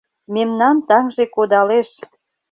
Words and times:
Мемнан 0.33 0.77
таҥже 0.87 1.25
кодалеш. 1.35 1.89